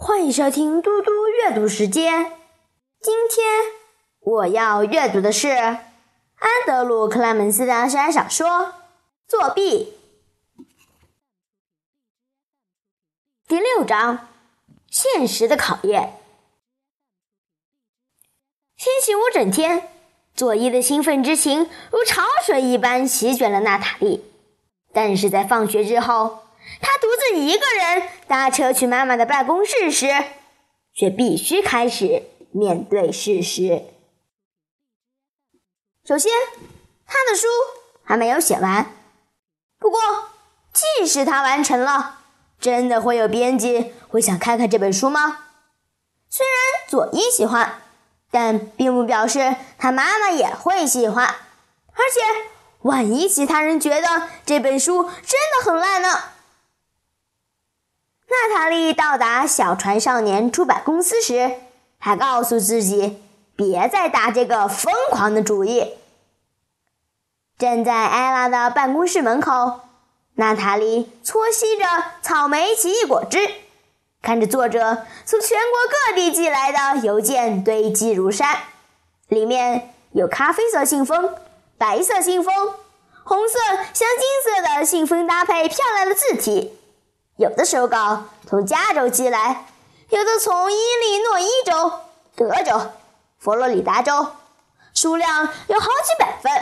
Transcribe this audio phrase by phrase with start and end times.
[0.00, 2.30] 欢迎收听嘟嘟阅读时间。
[3.00, 3.46] 今天
[4.20, 5.80] 我要阅读的是安
[6.64, 8.46] 德鲁·克莱门斯的校园小说
[9.26, 9.96] 《作弊》
[13.48, 14.28] 第六章：
[14.88, 16.20] 现实的考验。
[18.76, 19.90] 星期五整天，
[20.32, 24.24] 佐伊的兴奋之情如潮水一般席卷了娜塔莉。
[24.92, 26.44] 但是在放学之后，
[26.80, 30.06] 他独自一个人搭车去妈妈的办公室时，
[30.94, 33.84] 却必须开始面对事实。
[36.06, 36.32] 首先，
[37.06, 37.46] 他的书
[38.02, 38.94] 还没有写完。
[39.78, 40.00] 不过，
[40.72, 42.20] 即使他完成了，
[42.58, 45.46] 真的会有编辑会想看看这本书吗？
[46.30, 47.82] 虽然佐伊喜欢，
[48.30, 51.26] 但并不表示他妈妈也会喜欢。
[51.26, 52.20] 而且，
[52.82, 56.08] 万一其他人觉得这本书真的很烂呢？
[58.30, 61.52] 娜塔莉到达小船少年出版公司时，
[61.98, 63.22] 还告诉自己
[63.56, 65.94] 别再打这个疯狂的主意。
[67.56, 69.80] 站在艾拉的办公室门口，
[70.34, 71.84] 娜塔莉搓吸着
[72.20, 73.38] 草莓奇异果汁，
[74.20, 78.58] 看着作者从全国各地寄来的邮件堆积如山，
[79.28, 81.34] 里面有咖啡色信封、
[81.78, 82.74] 白色信封、
[83.24, 83.58] 红色
[83.94, 86.78] 镶金色的信封搭配漂亮的字体。
[87.38, 89.64] 有的手稿从加州寄来，
[90.10, 92.00] 有的从伊利诺伊州、
[92.34, 92.90] 德州、
[93.38, 94.32] 佛罗里达州，
[94.92, 96.52] 数量有好几百份。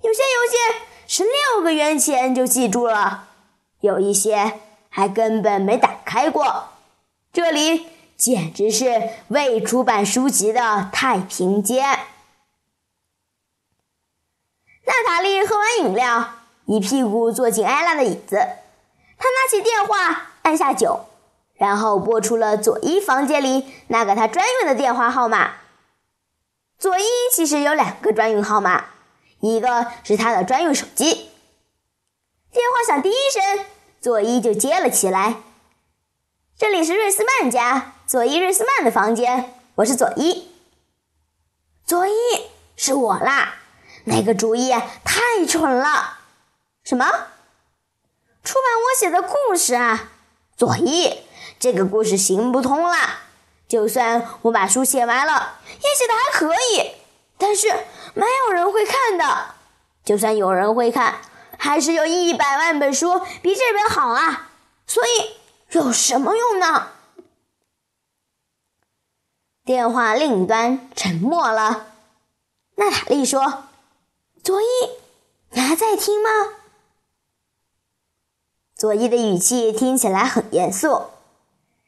[0.00, 3.28] 有些邮件是六个月前就记住了，
[3.80, 6.70] 有一些还根本没打开过。
[7.30, 11.84] 这里简直是未出版书籍的太平间。
[14.86, 16.30] 娜塔莉喝完饮料，
[16.64, 18.48] 一屁股坐进艾拉的椅子。
[19.18, 21.06] 他拿起电话，按下九，
[21.54, 25.56] 然后拨出了佐伊房间里那个他专用的电话号码。
[26.78, 28.86] 佐伊其实有两个专用号码，
[29.40, 31.30] 一个是他的专用手机。
[32.52, 33.66] 电话响第一声，
[34.00, 35.42] 佐伊就接了起来。
[36.56, 40.50] 这里是瑞斯曼家，佐伊·瑞斯曼的房间，我是佐伊。
[41.84, 42.12] 佐伊，
[42.76, 43.54] 是我啦，
[44.04, 44.70] 那个主意
[45.04, 46.18] 太蠢了。
[46.84, 47.04] 什么？
[48.48, 50.08] 出版我写的故事啊，
[50.56, 51.18] 佐伊，
[51.60, 53.20] 这个故事行不通啦。
[53.68, 56.92] 就算我把书写完了，也写的还可以，
[57.36, 57.68] 但是
[58.14, 59.54] 没有人会看的。
[60.02, 61.20] 就算有人会看，
[61.58, 64.48] 还是有一百万本书比这本好啊。
[64.86, 65.36] 所以
[65.72, 66.92] 有什么用呢？
[69.62, 71.88] 电话另一端沉默了。
[72.76, 73.64] 娜塔莉说
[74.42, 74.64] ：“佐伊，
[75.50, 76.30] 你还在听吗？”
[78.78, 81.08] 佐伊的语气听起来很严肃，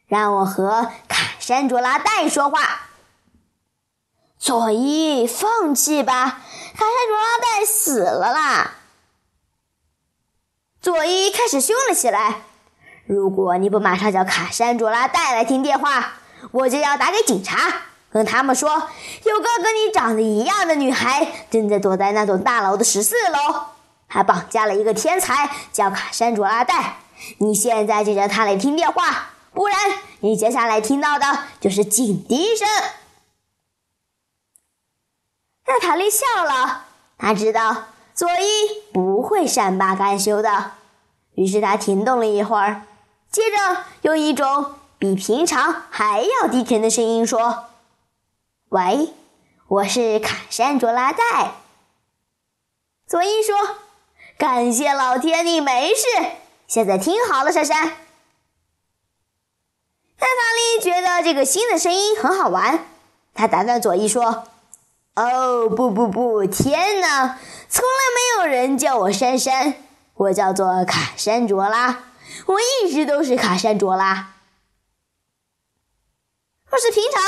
[0.09, 2.89] 让我和卡山卓拉戴说话。
[4.41, 8.73] 佐伊，放弃吧，卡山卓拉戴死了啦！
[10.81, 12.43] 佐伊开始凶了起来。
[13.07, 16.15] 如果你不马上叫卡山卓拉戴来听电话，
[16.51, 23.67] 我就要打给警察，跟他们说有个跟你长得一样的女孩正在躲在那栋大楼的十四楼。
[24.12, 26.97] 还绑架了一个天才，叫卡山卓拉戴。
[27.38, 29.78] 你现在就叫他来听电话，不然
[30.19, 32.66] 你接下来听到的就是警笛声。
[35.66, 40.72] 娜塔莉笑了，她知道佐伊不会善罢甘休的，
[41.34, 42.82] 于是她停顿了一会儿，
[43.31, 47.66] 接着用一种比平常还要低沉的声音说
[48.71, 49.15] ：“喂，
[49.69, 51.53] 我是卡山卓拉戴。”
[53.06, 53.54] 佐伊说。
[54.41, 56.03] 感谢老天，你没事。
[56.67, 57.84] 现在听好了，珊珊。
[57.84, 57.93] 娜
[60.27, 62.87] 塔莉觉得这个新的声音很好玩，
[63.34, 64.45] 她打断佐伊说
[65.15, 67.39] ：“哦，不不不，天哪！
[67.69, 69.75] 从来没有人叫我珊珊，
[70.15, 72.05] 我叫做卡珊卓拉，
[72.47, 74.37] 我一直都是卡珊卓拉。”
[76.65, 77.22] 若是平常，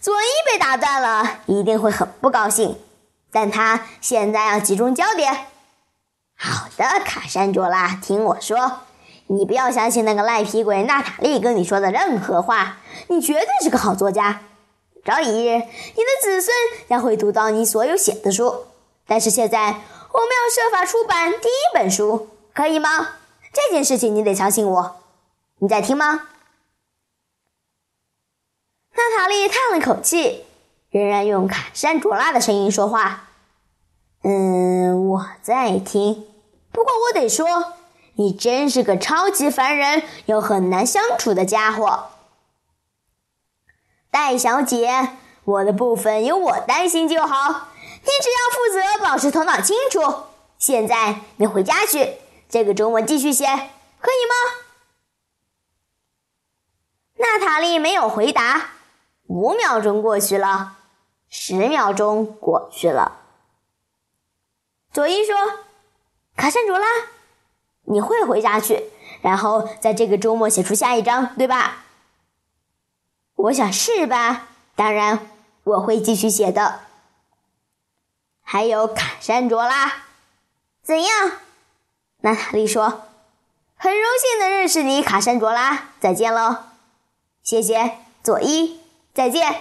[0.00, 2.80] 佐伊被打断了，一定会很不高兴，
[3.30, 5.48] 但他现在要集中焦点。
[6.36, 8.80] 好的，卡山卓拉，听我说，
[9.26, 12.76] 你不要相信那个赖皮鬼娜塔莉跟你说的任何话。
[13.08, 14.42] 你绝对是个好作家，
[15.04, 16.54] 早一日，你的子孙
[16.88, 18.66] 将会读到你所有写的书。
[19.06, 23.16] 但是现在，我们要设法出版第一本书，可以吗？
[23.52, 24.96] 这件事情你得相信我。
[25.58, 26.28] 你在听吗？
[28.94, 30.44] 娜塔莉叹了口气，
[30.90, 33.28] 仍然用卡山卓拉的声音说话。
[34.22, 36.26] 嗯，我在听。
[36.72, 37.74] 不过我得说，
[38.14, 42.08] 你真是个超级烦人又很难相处的家伙。
[44.10, 45.10] 戴小姐，
[45.44, 47.68] 我的部分由我担心就好，
[48.02, 50.24] 你只要负责保持头脑清楚。
[50.58, 52.14] 现在你回家去，
[52.48, 54.34] 这个周末继续写，可以吗？
[57.18, 58.70] 娜塔莉没有回答。
[59.26, 60.76] 五秒钟过去了，
[61.28, 63.25] 十秒钟过去了。
[64.96, 65.36] 佐伊说
[66.36, 66.86] ：“卡珊卓拉，
[67.82, 68.82] 你会回家去，
[69.20, 71.84] 然后在这个周末写出下一章，对吧？”
[73.36, 74.48] 我想是吧？
[74.74, 75.28] 当然，
[75.64, 76.80] 我会继续写的。
[78.40, 80.04] 还有卡珊卓拉，
[80.82, 81.32] 怎样？
[82.22, 83.08] 娜塔莉说
[83.76, 85.90] ：“很荣幸的认识你，卡珊卓拉。
[86.00, 86.56] 再见喽，
[87.42, 88.80] 谢谢佐伊，
[89.12, 89.60] 再见，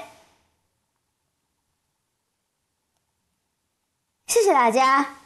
[4.28, 5.18] 谢谢大家，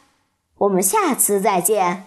[0.60, 2.04] 我们下次再见。”